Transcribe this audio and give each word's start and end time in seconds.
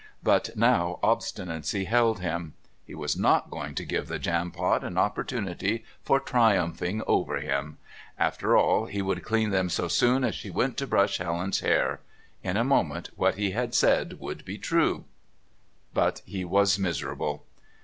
But 0.23 0.49
now 0.57 0.97
obstinacy 1.03 1.83
held 1.83 2.21
him. 2.21 2.55
He 2.87 2.95
was 2.95 3.15
not 3.15 3.51
going 3.51 3.75
to 3.75 3.85
give 3.85 4.07
the 4.07 4.17
Jampot 4.17 4.83
an 4.83 4.97
opportunity 4.97 5.85
for 6.01 6.19
triumphing 6.19 7.03
over 7.05 7.35
him. 7.39 7.77
After 8.17 8.57
all, 8.57 8.85
he 8.87 9.03
would 9.03 9.21
clean 9.23 9.51
them 9.51 9.69
so 9.69 9.87
soon 9.87 10.23
as 10.23 10.33
she 10.33 10.49
went 10.49 10.75
to 10.77 10.87
brush 10.87 11.19
Helen's 11.19 11.59
hair. 11.59 11.99
In 12.41 12.57
a 12.57 12.63
moment 12.63 13.09
what 13.15 13.35
he 13.35 13.51
had 13.51 13.75
said 13.75 14.19
would 14.19 14.43
be 14.43 14.57
true. 14.57 15.03
But 15.93 16.23
he 16.25 16.43
was 16.45 16.79
miserable. 16.79 17.45